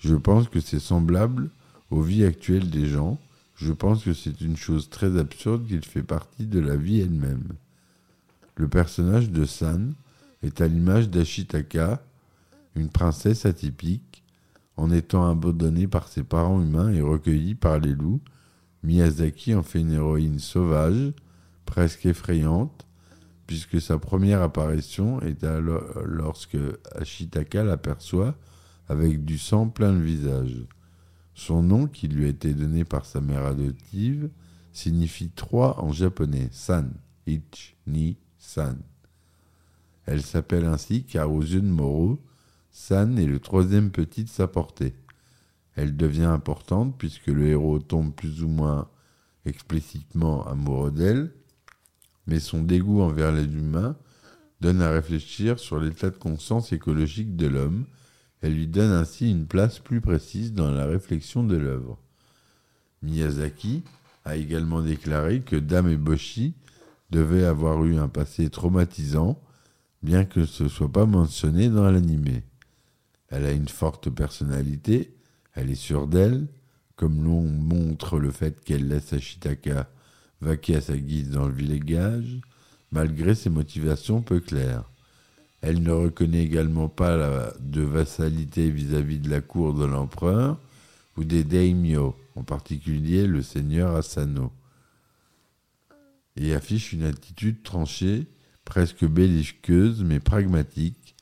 Je 0.00 0.14
pense 0.14 0.48
que 0.48 0.60
c'est 0.60 0.80
semblable 0.80 1.50
aux 1.90 2.02
vies 2.02 2.24
actuelles 2.24 2.68
des 2.68 2.86
gens. 2.86 3.18
Je 3.56 3.72
pense 3.72 4.04
que 4.04 4.12
c'est 4.12 4.42
une 4.42 4.56
chose 4.56 4.90
très 4.90 5.18
absurde 5.18 5.66
qu'il 5.66 5.84
fait 5.84 6.02
partie 6.02 6.46
de 6.46 6.60
la 6.60 6.76
vie 6.76 7.00
elle-même. 7.00 7.48
Le 8.56 8.68
personnage 8.68 9.30
de 9.30 9.46
San 9.46 9.94
est 10.42 10.60
à 10.60 10.66
l'image 10.66 11.08
d'Ashitaka, 11.08 12.02
une 12.74 12.90
princesse 12.90 13.46
atypique, 13.46 14.15
en 14.76 14.90
étant 14.90 15.28
abandonnée 15.28 15.86
par 15.86 16.08
ses 16.08 16.22
parents 16.22 16.60
humains 16.60 16.92
et 16.92 17.00
recueillie 17.00 17.54
par 17.54 17.78
les 17.78 17.94
loups. 17.94 18.20
Miyazaki 18.82 19.54
en 19.54 19.62
fait 19.62 19.80
une 19.80 19.92
héroïne 19.92 20.38
sauvage, 20.38 21.12
presque 21.64 22.06
effrayante, 22.06 22.86
puisque 23.46 23.80
sa 23.80 23.98
première 23.98 24.42
apparition 24.42 25.20
est 25.22 25.44
lorsque 26.04 26.58
Ashitaka 26.94 27.64
l'aperçoit 27.64 28.34
avec 28.88 29.24
du 29.24 29.38
sang 29.38 29.68
plein 29.68 29.92
le 29.92 30.00
visage. 30.00 30.66
Son 31.34 31.62
nom, 31.62 31.86
qui 31.86 32.08
lui 32.08 32.24
a 32.24 32.28
été 32.28 32.54
donné 32.54 32.84
par 32.84 33.04
sa 33.04 33.20
mère 33.20 33.44
adoptive, 33.44 34.30
signifie 34.72 35.30
trois 35.30 35.80
en 35.80 35.92
japonais, 35.92 36.48
San. 36.50 36.92
Ich-Ni-San. 37.26 38.78
Elle 40.06 40.22
s'appelle 40.22 40.64
ainsi 40.64 41.02
car 41.02 41.32
aux 41.32 41.42
Moreau, 41.62 42.20
San 42.78 43.18
est 43.18 43.26
le 43.26 43.40
troisième 43.40 43.90
petit 43.90 44.22
de 44.22 44.28
sa 44.28 44.46
portée. 44.46 44.94
Elle 45.76 45.96
devient 45.96 46.24
importante 46.24 46.96
puisque 46.98 47.28
le 47.28 47.48
héros 47.48 47.78
tombe 47.78 48.14
plus 48.14 48.42
ou 48.42 48.48
moins 48.48 48.90
explicitement 49.46 50.46
amoureux 50.46 50.90
d'elle, 50.90 51.32
mais 52.26 52.38
son 52.38 52.62
dégoût 52.62 53.00
envers 53.00 53.32
les 53.32 53.44
humains 53.44 53.96
donne 54.60 54.82
à 54.82 54.90
réfléchir 54.90 55.58
sur 55.58 55.80
l'état 55.80 56.10
de 56.10 56.18
conscience 56.18 56.70
écologique 56.70 57.34
de 57.34 57.46
l'homme. 57.46 57.86
Elle 58.42 58.54
lui 58.54 58.68
donne 58.68 58.92
ainsi 58.92 59.30
une 59.30 59.46
place 59.46 59.78
plus 59.78 60.02
précise 60.02 60.52
dans 60.52 60.70
la 60.70 60.84
réflexion 60.84 61.44
de 61.44 61.56
l'œuvre. 61.56 61.98
Miyazaki 63.02 63.84
a 64.26 64.36
également 64.36 64.82
déclaré 64.82 65.40
que 65.40 65.56
Dame 65.56 65.88
Eboshi 65.88 66.52
devait 67.10 67.46
avoir 67.46 67.82
eu 67.86 67.96
un 67.96 68.08
passé 68.08 68.50
traumatisant, 68.50 69.40
bien 70.02 70.26
que 70.26 70.44
ce 70.44 70.64
ne 70.64 70.68
soit 70.68 70.92
pas 70.92 71.06
mentionné 71.06 71.70
dans 71.70 71.90
l'animé. 71.90 72.44
Elle 73.28 73.46
a 73.46 73.52
une 73.52 73.68
forte 73.68 74.10
personnalité, 74.10 75.14
elle 75.54 75.70
est 75.70 75.74
sûre 75.74 76.06
d'elle, 76.06 76.46
comme 76.96 77.24
l'on 77.24 77.42
montre 77.42 78.18
le 78.18 78.30
fait 78.30 78.62
qu'elle 78.64 78.88
laisse 78.88 79.12
Ashitaka 79.12 79.88
vaquer 80.40 80.76
à 80.76 80.80
sa 80.80 80.96
guise 80.96 81.30
dans 81.30 81.48
le 81.48 81.54
village, 81.54 82.40
malgré 82.92 83.34
ses 83.34 83.50
motivations 83.50 84.22
peu 84.22 84.40
claires. 84.40 84.90
Elle 85.60 85.82
ne 85.82 85.90
reconnaît 85.90 86.44
également 86.44 86.88
pas 86.88 87.52
de 87.58 87.82
vassalité 87.82 88.70
vis-à-vis 88.70 89.18
de 89.18 89.30
la 89.30 89.40
cour 89.40 89.74
de 89.74 89.84
l'empereur 89.84 90.60
ou 91.16 91.24
des 91.24 91.44
daimyo, 91.44 92.14
en 92.36 92.44
particulier 92.44 93.26
le 93.26 93.42
seigneur 93.42 93.96
Asano, 93.96 94.52
et 96.36 96.54
affiche 96.54 96.92
une 96.92 97.04
attitude 97.04 97.62
tranchée, 97.62 98.26
presque 98.64 99.06
belliqueuse 99.06 100.04
mais 100.04 100.20
pragmatique, 100.20 101.15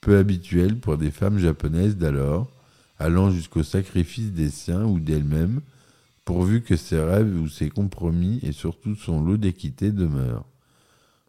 peu 0.00 0.16
habituelle 0.16 0.78
pour 0.78 0.96
des 0.96 1.10
femmes 1.10 1.38
japonaises 1.38 1.96
d'alors, 1.96 2.50
allant 2.98 3.30
jusqu'au 3.30 3.62
sacrifice 3.62 4.32
des 4.32 4.50
siens 4.50 4.84
ou 4.84 5.00
d'elles-mêmes, 5.00 5.60
pourvu 6.24 6.62
que 6.62 6.76
ses 6.76 7.00
rêves 7.00 7.40
ou 7.40 7.48
ses 7.48 7.70
compromis 7.70 8.38
et 8.42 8.52
surtout 8.52 8.94
son 8.94 9.22
lot 9.22 9.36
d'équité 9.36 9.90
demeurent. 9.90 10.46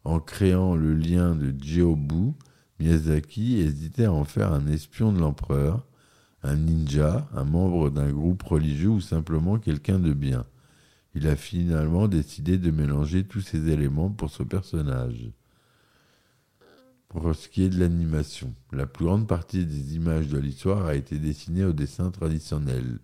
En 0.04 0.20
créant 0.20 0.76
le 0.76 0.94
lien 0.94 1.36
de 1.36 1.54
Jiobu, 1.60 2.34
Miyazaki 2.80 3.60
hésitait 3.60 4.06
à 4.06 4.14
en 4.14 4.24
faire 4.24 4.52
un 4.52 4.68
espion 4.68 5.14
de 5.14 5.20
l'empereur, 5.20 5.86
un 6.44 6.56
ninja, 6.56 7.28
un 7.34 7.44
membre 7.44 7.90
d'un 7.90 8.12
groupe 8.12 8.42
religieux 8.44 8.90
ou 8.90 9.02
simplement 9.02 9.60
quelqu'un 9.60 10.00
de 10.00 10.14
bien. 10.14 10.46
Il 11.14 11.28
a 11.28 11.36
finalement 11.36 12.08
décidé 12.08 12.58
de 12.58 12.72
mélanger 12.72 13.24
tous 13.24 13.42
ces 13.42 13.70
éléments 13.70 14.10
pour 14.10 14.30
ce 14.32 14.44
personnage. 14.44 15.32
Pour 17.12 17.36
ce 17.36 17.50
qui 17.50 17.64
est 17.64 17.70
de 17.70 17.78
l'animation, 17.78 18.54
la 18.72 18.86
plus 18.86 19.04
grande 19.04 19.28
partie 19.28 19.66
des 19.66 19.96
images 19.98 20.30
de 20.30 20.38
l'histoire 20.38 20.86
a 20.86 20.96
été 20.96 21.18
dessinée 21.18 21.66
au 21.66 21.74
dessin 21.74 22.10
traditionnel, 22.10 23.00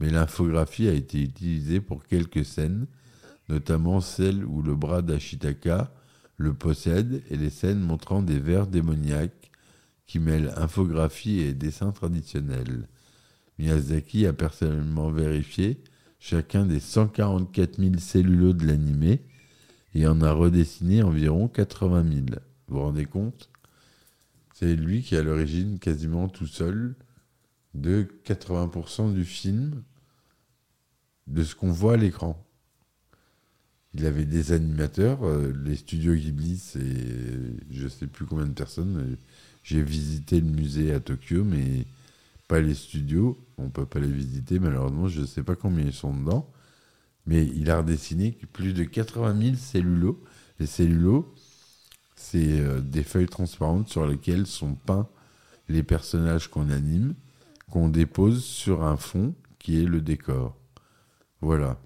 mais 0.00 0.08
l'infographie 0.08 0.88
a 0.88 0.94
été 0.94 1.20
utilisée 1.20 1.82
pour 1.82 2.04
quelques 2.04 2.46
scènes, 2.46 2.86
notamment 3.50 4.00
celle 4.00 4.42
où 4.42 4.62
le 4.62 4.74
bras 4.74 5.02
d'Ashitaka 5.02 5.92
le 6.38 6.54
possède 6.54 7.22
et 7.28 7.36
les 7.36 7.50
scènes 7.50 7.80
montrant 7.80 8.22
des 8.22 8.38
vers 8.38 8.66
démoniaques 8.66 9.50
qui 10.06 10.18
mêlent 10.18 10.54
infographie 10.56 11.40
et 11.40 11.52
dessin 11.52 11.92
traditionnel. 11.92 12.88
Miyazaki 13.58 14.24
a 14.24 14.32
personnellement 14.32 15.10
vérifié 15.10 15.82
chacun 16.20 16.64
des 16.64 16.80
144 16.80 17.76
000 17.82 17.98
cellulos 17.98 18.54
de 18.54 18.66
l'animé 18.66 19.20
et 19.94 20.06
en 20.06 20.22
a 20.22 20.32
redessiné 20.32 21.02
environ 21.02 21.48
80 21.48 22.06
000. 22.28 22.40
Vous 22.68 22.76
vous 22.76 22.82
rendez 22.82 23.06
compte? 23.06 23.50
C'est 24.54 24.74
lui 24.74 25.02
qui 25.02 25.14
est 25.14 25.18
à 25.18 25.22
l'origine 25.22 25.78
quasiment 25.78 26.28
tout 26.28 26.46
seul 26.46 26.94
de 27.74 28.08
80% 28.24 29.12
du 29.12 29.24
film, 29.24 29.82
de 31.26 31.42
ce 31.42 31.54
qu'on 31.54 31.70
voit 31.70 31.94
à 31.94 31.96
l'écran. 31.96 32.42
Il 33.94 34.06
avait 34.06 34.24
des 34.24 34.52
animateurs, 34.52 35.24
euh, 35.24 35.52
les 35.64 35.76
studios 35.76 36.14
Ghibli, 36.14 36.58
c'est 36.58 36.80
je 37.70 37.84
ne 37.84 37.88
sais 37.88 38.06
plus 38.06 38.26
combien 38.26 38.46
de 38.46 38.52
personnes. 38.52 39.16
J'ai 39.62 39.82
visité 39.82 40.40
le 40.40 40.46
musée 40.46 40.92
à 40.92 41.00
Tokyo, 41.00 41.44
mais 41.44 41.86
pas 42.48 42.60
les 42.60 42.74
studios. 42.74 43.38
On 43.58 43.64
ne 43.64 43.70
peut 43.70 43.86
pas 43.86 43.98
les 43.98 44.10
visiter, 44.10 44.58
malheureusement, 44.58 45.08
je 45.08 45.22
ne 45.22 45.26
sais 45.26 45.42
pas 45.42 45.56
combien 45.56 45.84
ils 45.84 45.92
sont 45.92 46.14
dedans. 46.14 46.50
Mais 47.26 47.44
il 47.44 47.70
a 47.70 47.78
redessiné 47.78 48.38
plus 48.52 48.72
de 48.72 48.84
80 48.84 49.40
000 49.42 49.56
cellulos. 49.56 50.22
Les 50.60 50.66
cellulos, 50.66 51.34
c'est 52.16 52.60
euh, 52.60 52.80
des 52.80 53.02
feuilles 53.02 53.26
transparentes 53.28 53.88
sur 53.88 54.06
lesquelles 54.06 54.46
sont 54.46 54.74
peints 54.74 55.08
les 55.68 55.82
personnages 55.82 56.48
qu'on 56.48 56.70
anime, 56.70 57.14
qu'on 57.70 57.88
dépose 57.88 58.44
sur 58.44 58.82
un 58.82 58.96
fond 58.96 59.34
qui 59.58 59.80
est 59.80 59.86
le 59.86 60.00
décor. 60.00 60.56
Voilà. 61.40 61.78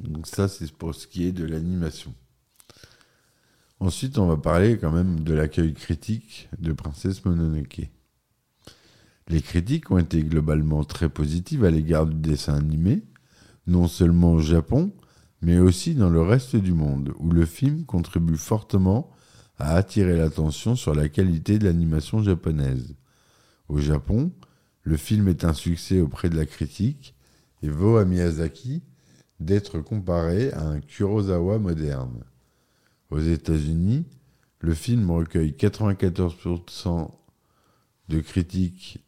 Donc 0.00 0.26
ça, 0.26 0.48
c'est 0.48 0.72
pour 0.72 0.94
ce 0.94 1.06
qui 1.06 1.24
est 1.26 1.32
de 1.32 1.44
l'animation. 1.44 2.14
Ensuite, 3.80 4.18
on 4.18 4.26
va 4.26 4.36
parler 4.36 4.78
quand 4.78 4.92
même 4.92 5.20
de 5.20 5.34
l'accueil 5.34 5.74
critique 5.74 6.48
de 6.58 6.72
Princesse 6.72 7.24
Mononoke. 7.24 7.90
Les 9.28 9.40
critiques 9.40 9.90
ont 9.90 9.98
été 9.98 10.22
globalement 10.22 10.84
très 10.84 11.08
positives 11.08 11.64
à 11.64 11.70
l'égard 11.70 12.06
du 12.06 12.16
dessin 12.16 12.54
animé, 12.54 13.02
non 13.66 13.88
seulement 13.88 14.32
au 14.32 14.40
Japon, 14.40 14.92
mais 15.44 15.58
aussi 15.58 15.94
dans 15.94 16.08
le 16.08 16.22
reste 16.22 16.56
du 16.56 16.72
monde, 16.72 17.12
où 17.18 17.30
le 17.30 17.44
film 17.44 17.84
contribue 17.84 18.38
fortement 18.38 19.10
à 19.58 19.76
attirer 19.76 20.16
l'attention 20.16 20.74
sur 20.74 20.94
la 20.94 21.10
qualité 21.10 21.58
de 21.58 21.64
l'animation 21.64 22.22
japonaise. 22.22 22.94
Au 23.68 23.78
Japon, 23.78 24.32
le 24.82 24.96
film 24.96 25.28
est 25.28 25.44
un 25.44 25.52
succès 25.52 26.00
auprès 26.00 26.30
de 26.30 26.36
la 26.36 26.46
critique 26.46 27.14
et 27.62 27.68
vaut 27.68 27.98
à 27.98 28.06
Miyazaki 28.06 28.82
d'être 29.38 29.80
comparé 29.80 30.50
à 30.52 30.66
un 30.66 30.80
Kurosawa 30.80 31.58
moderne. 31.58 32.24
Aux 33.10 33.20
États-Unis, 33.20 34.06
le 34.60 34.72
film 34.72 35.10
recueille 35.10 35.52
94% 35.52 37.10
de 38.08 38.20
critiques 38.20 38.98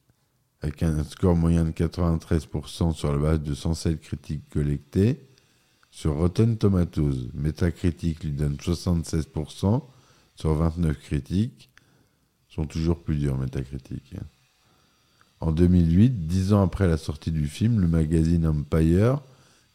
avec 0.61 0.83
un 0.83 1.03
score 1.05 1.35
moyen 1.35 1.65
de 1.65 1.71
93% 1.71 2.93
sur 2.93 3.13
la 3.13 3.19
base 3.19 3.41
de 3.41 3.55
107 3.55 4.01
critiques 4.01 4.49
collectées 4.51 5.27
sur 5.97 6.15
Rotten 6.17 6.59
Tomatoes, 6.59 7.31
Metacritic 7.33 8.23
lui 8.23 8.33
donne 8.33 8.57
76% 8.57 9.83
sur 10.35 10.55
29 10.55 10.99
critiques. 10.99 11.71
sont 12.51 12.67
toujours 12.67 13.03
plus 13.03 13.17
durs, 13.17 13.39
Metacritic. 13.39 14.13
Hein. 14.15 14.27
En 15.41 15.53
2008, 15.53 16.27
dix 16.27 16.53
ans 16.53 16.61
après 16.61 16.87
la 16.87 16.99
sortie 16.99 17.33
du 17.33 17.49
film, 17.49 17.81
le 17.81 17.89
magazine 17.89 18.47
Empire 18.47 19.23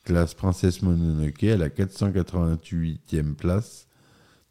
classe 0.03 0.35
Princesse 0.35 0.83
Mononoke 0.83 1.43
à 1.45 1.57
la 1.57 1.69
488e 1.69 3.33
place 3.33 3.87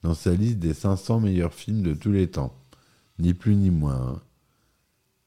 dans 0.03 0.15
sa 0.15 0.35
liste 0.35 0.59
des 0.59 0.75
500 0.75 1.21
meilleurs 1.21 1.55
films 1.55 1.83
de 1.83 1.95
tous 1.95 2.11
les 2.11 2.29
temps. 2.29 2.53
Ni 3.21 3.33
plus 3.33 3.55
ni 3.55 3.71
moins. 3.71 4.15
Hein. 4.17 4.21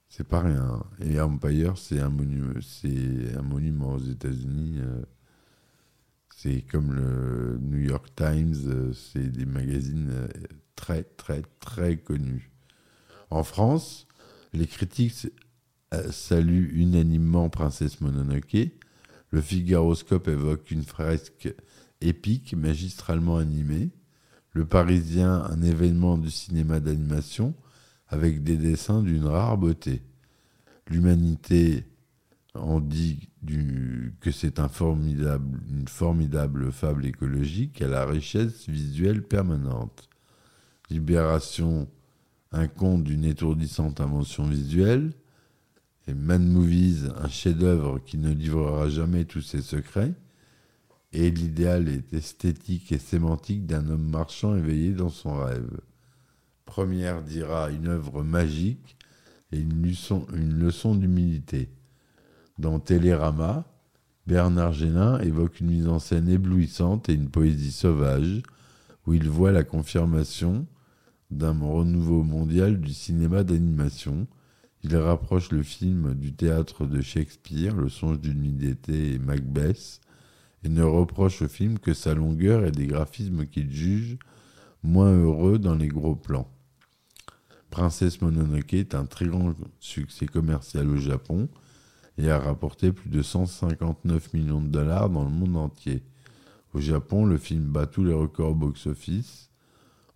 C'est 0.10 0.28
pas 0.28 0.42
rien. 0.42 0.62
Hein. 0.62 0.84
Et 1.06 1.22
Empire, 1.22 1.78
c'est 1.78 2.02
un, 2.02 2.10
monument, 2.10 3.94
aux 3.94 4.04
États-Unis. 4.04 4.80
Euh, 4.80 5.04
c'est 6.38 6.62
comme 6.62 6.94
le 6.94 7.58
New 7.62 7.80
York 7.80 8.08
Times, 8.16 8.56
euh, 8.68 8.94
c'est 8.94 9.32
des 9.32 9.46
magazines 9.46 10.10
euh, 10.12 10.28
très, 10.76 11.04
très, 11.04 11.42
très 11.60 11.98
connus. 11.98 12.52
En 13.30 13.44
France, 13.44 14.08
les 14.52 14.68
critiques 14.68 15.28
euh, 15.94 16.12
saluent 16.12 16.72
unanimement 16.74 17.50
Princesse 17.50 18.02
Mononoke. 18.02 18.72
Le 19.30 19.42
Figaroscope 19.42 20.28
évoque 20.28 20.70
une 20.72 20.84
fresque 20.84 21.54
épique, 22.02 22.56
magistralement 22.56 23.38
animée. 23.38 23.90
Le 24.52 24.66
Parisien, 24.66 25.44
un 25.46 25.62
événement 25.62 26.18
du 26.18 26.30
cinéma 26.30 26.80
d'animation 26.80 27.56
avec 28.08 28.44
des 28.44 28.58
dessins 28.58 29.02
d'une 29.02 29.26
rare 29.26 29.58
beauté. 29.58 30.04
L'humanité 30.88 31.86
on 32.56 32.80
dit 32.80 33.30
que 34.20 34.32
c'est 34.32 34.60
une 34.60 35.88
formidable 35.88 36.72
fable 36.72 37.06
écologique 37.06 37.82
à 37.82 37.88
la 37.88 38.06
richesse 38.06 38.70
visuelle 38.70 39.24
permanente. 39.24 40.10
Libération, 40.90 41.90
un 42.52 42.68
conte 42.68 43.04
d'une 43.04 43.26
étourdissante 43.26 44.02
invention 44.02 44.44
visuelle. 44.46 45.14
Et 46.08 46.14
Man 46.14 46.54
un 47.16 47.30
chef-d'œuvre 47.30 48.00
qui 48.00 48.18
ne 48.18 48.32
livrera 48.32 48.90
jamais 48.90 49.26
tous 49.26 49.42
ses 49.42 49.62
secrets. 49.62 50.14
Et 51.12 51.32
l'idéal 51.32 51.88
est 51.88 52.14
esthétique 52.14 52.92
et 52.92 53.00
sémantique 53.00 53.66
d'un 53.66 53.88
homme 53.88 54.10
marchand 54.10 54.56
éveillé 54.56 54.92
dans 54.92 55.10
son 55.10 55.38
rêve. 55.38 55.80
Première 56.66 57.24
dira 57.24 57.72
une 57.72 57.88
œuvre 57.88 58.24
magique 58.24 58.98
et 59.52 59.60
une 59.60 59.86
une 60.34 60.60
leçon 60.60 60.96
d'humilité 60.96 61.70
dans 62.58 62.80
Télérama, 62.80 63.66
Bernard 64.28 64.74
Génin 64.74 65.20
évoque 65.20 65.60
une 65.60 65.68
mise 65.68 65.88
en 65.88 66.00
scène 66.00 66.30
éblouissante 66.30 67.10
et 67.10 67.14
une 67.14 67.30
poésie 67.30 67.72
sauvage, 67.72 68.42
où 69.06 69.14
il 69.14 69.28
voit 69.28 69.52
la 69.52 69.64
confirmation 69.64 70.66
d'un 71.30 71.58
renouveau 71.60 72.24
mondial 72.24 72.80
du 72.80 72.94
cinéma 72.94 73.44
d'animation. 73.44 74.28
Il 74.84 74.96
rapproche 74.96 75.52
le 75.52 75.64
film 75.64 76.14
du 76.14 76.34
théâtre 76.34 76.86
de 76.86 77.02
Shakespeare, 77.02 77.76
Le 77.76 77.90
songe 77.90 78.20
d'une 78.20 78.42
nuit 78.42 78.54
d'été 78.54 79.14
et 79.14 79.20
Macbeth, 79.20 80.00
et 80.64 80.70
ne 80.70 80.84
reproche 80.84 81.42
au 81.42 81.48
film 81.48 81.80
que 81.80 81.94
sa 81.94 82.14
longueur 82.14 82.66
et 82.66 82.72
des 82.72 82.88
graphismes 82.88 83.46
qu'il 83.46 83.72
juge 83.72 84.18
moins 84.84 85.12
heureux 85.12 85.60
dans 85.60 85.76
les 85.76 85.88
gros 85.88 86.16
plans. 86.16 86.50
Princesse 87.70 88.22
Mononoke 88.22 88.74
est 88.74 88.96
un 88.96 89.06
très 89.06 89.26
grand 89.26 89.56
succès 89.80 90.28
commercial 90.28 90.88
au 90.88 90.98
Japon 90.98 91.50
et 92.18 92.30
a 92.30 92.40
rapporté 92.40 92.92
plus 92.92 93.10
de 93.10 93.22
159 93.22 94.34
millions 94.34 94.62
de 94.62 94.68
dollars 94.68 95.10
dans 95.10 95.24
le 95.24 95.30
monde 95.30 95.58
entier. 95.58 96.04
Au 96.74 96.80
Japon, 96.80 97.26
le 97.26 97.38
film 97.38 97.66
bat 97.66 97.86
tous 97.86 98.04
les 98.04 98.14
records 98.14 98.56
box-office. 98.56 99.50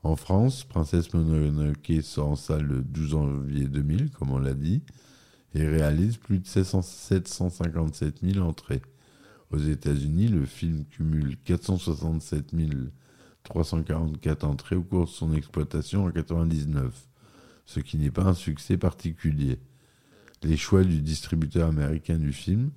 En 0.03 0.15
France, 0.15 0.63
Princesse 0.63 1.13
Mononoke 1.13 2.01
sort 2.01 2.29
en 2.29 2.35
salle 2.35 2.63
le 2.63 2.81
12 2.81 3.09
janvier 3.09 3.67
2000, 3.67 4.11
comme 4.11 4.31
on 4.31 4.39
l'a 4.39 4.53
dit, 4.53 4.81
et 5.53 5.67
réalise 5.67 6.17
plus 6.17 6.39
de 6.39 6.47
757 6.47 8.19
000 8.23 8.45
entrées. 8.45 8.81
Aux 9.51 9.57
États-Unis, 9.57 10.27
le 10.27 10.45
film 10.45 10.85
cumule 10.85 11.37
467 11.43 12.53
344 13.43 14.43
entrées 14.43 14.75
au 14.75 14.83
cours 14.83 15.05
de 15.05 15.09
son 15.09 15.33
exploitation 15.33 16.01
en 16.01 16.07
1999, 16.07 17.07
ce 17.65 17.79
qui 17.79 17.97
n'est 17.97 18.11
pas 18.11 18.25
un 18.25 18.33
succès 18.33 18.77
particulier. 18.77 19.59
Les 20.43 20.57
choix 20.57 20.83
du 20.83 21.01
distributeur 21.01 21.69
américain 21.69 22.17
du 22.17 22.31
film, 22.31 22.71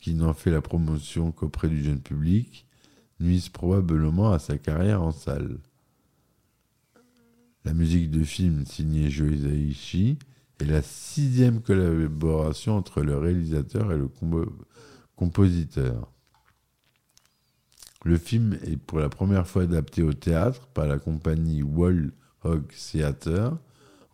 qui 0.00 0.14
n'en 0.14 0.34
fait 0.34 0.50
la 0.50 0.62
promotion 0.62 1.32
qu'auprès 1.32 1.68
du 1.68 1.82
jeune 1.82 2.00
public, 2.00 2.66
nuisent 3.20 3.48
probablement 3.48 4.32
à 4.32 4.38
sa 4.38 4.58
carrière 4.58 5.02
en 5.02 5.12
salle. 5.12 5.58
La 7.64 7.74
musique 7.74 8.10
de 8.10 8.22
film 8.22 8.64
signée 8.64 9.10
Joe 9.10 9.32
Hisaishi 9.32 10.18
est 10.60 10.64
la 10.64 10.82
sixième 10.82 11.60
collaboration 11.60 12.76
entre 12.76 13.02
le 13.02 13.18
réalisateur 13.18 13.92
et 13.92 13.98
le 13.98 14.08
compositeur. 15.16 16.12
Le 18.04 18.18
film 18.18 18.56
est 18.64 18.76
pour 18.76 19.00
la 19.00 19.08
première 19.08 19.48
fois 19.48 19.62
adapté 19.62 20.02
au 20.02 20.12
théâtre 20.12 20.68
par 20.68 20.86
la 20.86 20.98
compagnie 20.98 21.62
Wall 21.62 22.12
Hog 22.44 22.68
Theater 22.68 23.58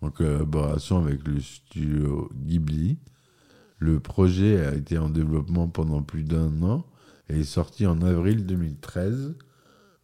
en 0.02 0.10
collaboration 0.10 0.98
avec 0.98 1.26
le 1.26 1.40
studio 1.40 2.30
Ghibli. 2.34 2.98
Le 3.78 4.00
projet 4.00 4.64
a 4.64 4.74
été 4.74 4.98
en 4.98 5.08
développement 5.08 5.68
pendant 5.68 6.02
plus 6.02 6.24
d'un 6.24 6.62
an 6.62 6.84
et 7.28 7.40
est 7.40 7.44
sorti 7.44 7.86
en 7.86 8.02
avril 8.02 8.44
2013 8.46 9.34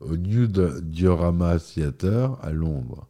au 0.00 0.16
New 0.16 0.46
Diorama 0.46 1.58
Theater 1.58 2.38
à 2.42 2.52
Londres. 2.52 3.08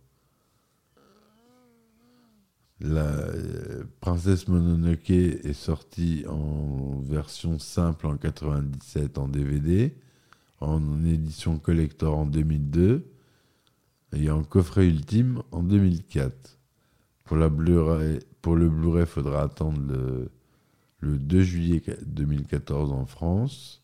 La 2.81 3.07
euh, 3.07 3.85
Princesse 4.01 4.47
Mononoke 4.47 5.11
est 5.11 5.53
sortie 5.53 6.25
en 6.29 7.01
version 7.01 7.59
simple 7.59 8.07
en 8.07 8.17
97 8.17 9.19
en 9.19 9.27
DVD, 9.27 9.97
en 10.61 11.05
édition 11.05 11.59
collector 11.59 12.17
en 12.17 12.27
2002 12.27 13.11
et 14.15 14.31
en 14.31 14.45
coffret 14.45 14.87
ultime 14.87 15.43
en 15.51 15.63
2004. 15.63 16.58
Pour, 17.29 17.37
le 17.37 17.51
Blu-ray, 17.51 18.21
il 19.03 19.07
faudra 19.07 19.43
attendre 19.43 19.81
le, 19.87 20.31
le 21.01 21.19
2 21.19 21.43
juillet 21.43 21.83
2014 22.07 22.91
en 22.91 23.05
France 23.05 23.83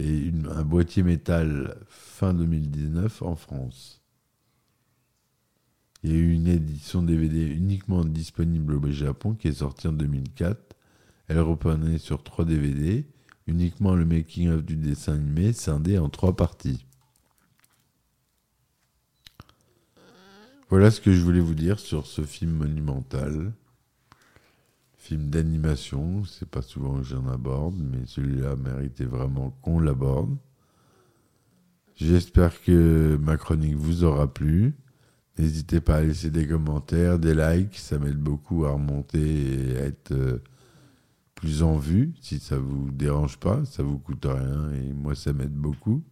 et 0.00 0.32
un 0.50 0.64
boîtier 0.64 1.04
métal 1.04 1.76
fin 1.88 2.34
2019 2.34 3.22
en 3.22 3.36
France. 3.36 4.02
Il 6.02 6.10
y 6.10 6.14
a 6.14 6.16
eu 6.16 6.32
une 6.32 6.48
édition 6.48 7.02
DVD 7.02 7.46
uniquement 7.46 8.04
disponible 8.04 8.74
au 8.74 8.90
Japon 8.90 9.34
qui 9.34 9.48
est 9.48 9.52
sortie 9.52 9.86
en 9.86 9.92
2004. 9.92 10.58
Elle 11.28 11.40
reprenait 11.40 11.98
sur 11.98 12.24
trois 12.24 12.44
DVD, 12.44 13.06
uniquement 13.46 13.94
le 13.94 14.04
making-of 14.04 14.64
du 14.64 14.76
dessin 14.76 15.14
animé, 15.14 15.52
scindé 15.52 15.96
en 15.98 16.08
trois 16.08 16.34
parties. 16.34 16.86
Voilà 20.70 20.92
ce 20.92 21.00
que 21.00 21.12
je 21.12 21.20
voulais 21.20 21.40
vous 21.40 21.56
dire 21.56 21.80
sur 21.80 22.06
ce 22.06 22.22
film 22.22 22.52
monumental. 22.52 23.52
Film 24.98 25.28
d'animation, 25.28 26.24
c'est 26.24 26.48
pas 26.48 26.62
souvent 26.62 26.98
que 26.98 27.02
j'en 27.02 27.26
aborde, 27.26 27.74
mais 27.76 28.06
celui-là 28.06 28.54
méritait 28.54 29.04
vraiment 29.04 29.50
qu'on 29.62 29.80
l'aborde. 29.80 30.36
J'espère 31.96 32.62
que 32.62 33.18
ma 33.20 33.36
chronique 33.36 33.74
vous 33.74 34.04
aura 34.04 34.32
plu. 34.32 34.76
N'hésitez 35.40 35.80
pas 35.80 35.96
à 35.96 36.02
laisser 36.02 36.30
des 36.30 36.46
commentaires, 36.46 37.18
des 37.18 37.34
likes, 37.34 37.76
ça 37.76 37.98
m'aide 37.98 38.20
beaucoup 38.20 38.64
à 38.64 38.70
remonter 38.70 39.72
et 39.72 39.76
à 39.76 39.80
être 39.86 40.12
euh, 40.12 40.38
plus 41.34 41.64
en 41.64 41.78
vue, 41.78 42.12
si 42.20 42.38
ça 42.38 42.58
vous 42.58 42.92
dérange 42.92 43.38
pas, 43.38 43.64
ça 43.64 43.82
vous 43.82 43.98
coûte 43.98 44.24
rien 44.24 44.70
et 44.74 44.92
moi 44.92 45.16
ça 45.16 45.32
m'aide 45.32 45.52
beaucoup. 45.52 46.04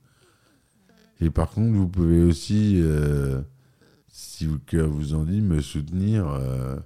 Et 1.21 1.31
par 1.31 1.51
contre, 1.51 1.77
vous 1.77 1.89
pouvez 1.89 2.23
aussi, 2.23 2.81
euh, 2.83 3.41
si 4.09 4.47
le 4.47 4.59
cœur 4.59 4.89
vous 4.89 5.15
en 5.15 5.25
dit, 5.25 5.41
me 5.41 5.61
soutenir 5.61 6.29
euh, 6.29 6.77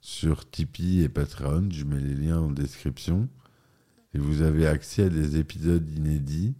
sur 0.00 0.48
Tipeee 0.48 1.02
et 1.02 1.08
Patreon. 1.08 1.68
Je 1.70 1.84
mets 1.84 2.00
les 2.00 2.14
liens 2.14 2.40
en 2.40 2.50
description. 2.50 3.28
Et 4.14 4.18
vous 4.18 4.42
avez 4.42 4.66
accès 4.66 5.04
à 5.04 5.08
des 5.08 5.38
épisodes 5.38 5.88
inédits 5.90 6.54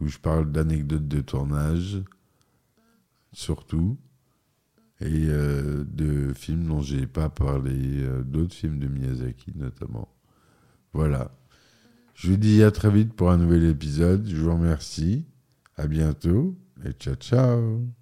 où 0.00 0.08
je 0.08 0.18
parle 0.18 0.50
d'anecdotes 0.50 1.06
de 1.06 1.20
tournage, 1.20 2.02
surtout 3.32 3.96
et 5.00 5.26
euh, 5.28 5.84
de 5.84 6.32
films 6.32 6.68
dont 6.68 6.80
j'ai 6.80 7.06
pas 7.06 7.28
parlé, 7.28 7.72
euh, 7.74 8.22
d'autres 8.22 8.54
films 8.54 8.78
de 8.78 8.86
Miyazaki 8.86 9.52
notamment. 9.56 10.08
Voilà. 10.92 11.32
Je 12.14 12.30
vous 12.30 12.36
dis 12.36 12.62
à 12.62 12.70
très 12.70 12.90
vite 12.90 13.14
pour 13.14 13.30
un 13.30 13.38
nouvel 13.38 13.64
épisode. 13.64 14.26
Je 14.26 14.36
vous 14.36 14.52
remercie. 14.52 15.26
À 15.76 15.86
bientôt 15.86 16.54
et 16.84 16.92
ciao 16.92 17.14
ciao. 17.14 18.01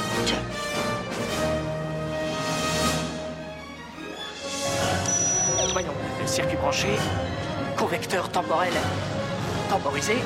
Pète. 0.00 0.34
Voyons, 5.72 5.92
circuit 6.26 6.56
branché, 6.56 6.88
convecteur 7.76 8.28
temporel 8.30 8.72
temporisé, 9.68 10.16